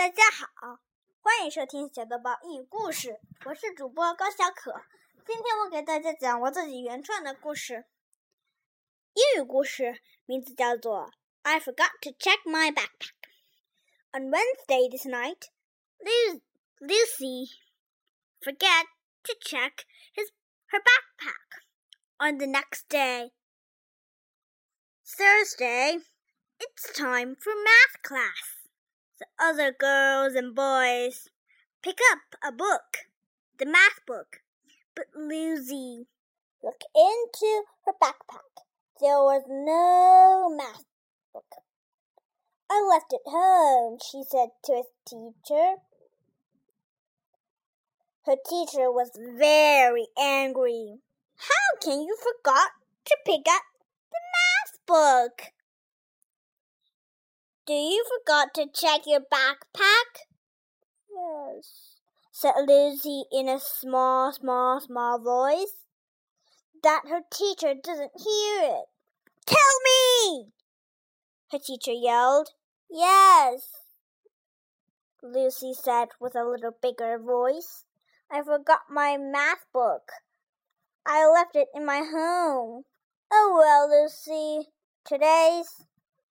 [0.00, 0.80] 大家好，
[1.20, 4.72] 欢迎收听小豆包英语故事，我是主播高小可。
[5.26, 7.84] 今天我给大家讲我自己原创的故事，
[9.12, 11.08] 英语故事名字叫做
[11.42, 13.12] 《I Forgot to Check My Backpack》。
[14.18, 15.50] On Wednesday this night,
[16.80, 17.50] Lucy
[18.40, 18.86] forget
[19.24, 20.30] to check his
[20.68, 21.60] her backpack.
[22.16, 23.32] On the next day,
[25.04, 25.98] Thursday,
[26.58, 28.59] it's time for math class
[29.20, 31.28] the other girls and boys
[31.82, 33.06] pick up a book,
[33.58, 34.38] the math book.
[34.96, 36.06] But Lucy
[36.64, 38.64] looked into her backpack.
[39.00, 40.84] There was no math
[41.32, 41.62] book.
[42.70, 45.74] I left it home, she said to his teacher.
[48.24, 50.98] Her teacher was very angry.
[51.36, 52.70] How can you forget
[53.06, 53.62] to pick up
[54.10, 55.52] the math book?
[57.66, 60.26] Do you forgot to check your backpack?
[61.10, 61.96] Yes,
[62.32, 65.74] said Lucy in a small, small, small voice.
[66.82, 68.84] That her teacher doesn't hear it.
[69.46, 70.46] Tell me!
[71.52, 72.50] Her teacher yelled.
[72.90, 73.68] Yes,
[75.22, 77.84] Lucy said with a little bigger voice.
[78.30, 80.12] I forgot my math book.
[81.04, 82.84] I left it in my home.
[83.30, 84.70] Oh well, Lucy.
[85.04, 85.84] Today's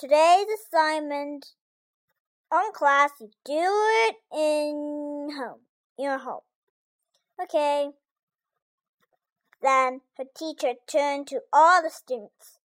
[0.00, 1.52] Today's assignment
[2.50, 3.68] on class, you do
[4.08, 5.60] it in home,
[5.98, 6.40] your home.
[7.38, 7.90] Okay.
[9.60, 12.60] Then her teacher turned to all the students.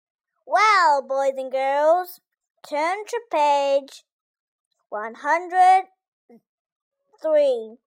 [0.47, 2.21] Well, boys and girls,
[2.65, 4.05] turn to page
[4.91, 7.79] 103.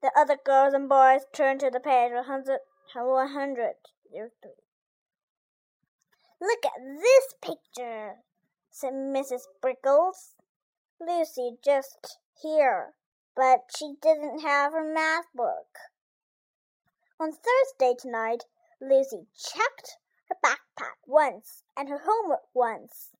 [0.00, 2.60] The other girls and boys turned to the page 100,
[2.94, 4.50] 103.
[6.40, 8.16] Look at this picture,
[8.70, 9.42] said Mrs.
[9.62, 10.34] Briggles.
[10.98, 12.94] Lucy just here,
[13.36, 15.78] but she didn't have her math book.
[17.18, 18.44] On Thursday tonight,
[18.80, 19.98] Lucy checked
[20.28, 23.10] her backpack once and her homework once.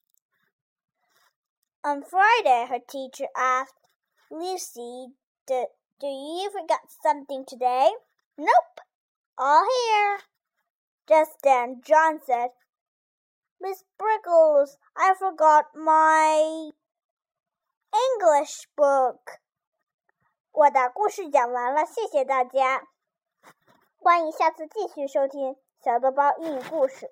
[1.85, 3.75] On Friday, her teacher asked
[4.31, 5.09] Lucy,
[5.47, 5.67] do,
[5.99, 7.91] do you forget something today?
[8.39, 8.81] Nope,
[9.37, 10.21] all here.
[11.09, 12.51] Just then, John said,
[13.63, 16.73] Miss Briggles, I forgot my
[17.93, 19.21] English book.
[20.51, 22.89] 我的故事讲完了，谢谢大家，
[23.99, 27.11] 欢迎下次继续收听小豆包英语故事。